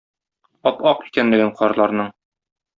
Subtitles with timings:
[0.71, 2.13] Ап-ак икәнлеген карларның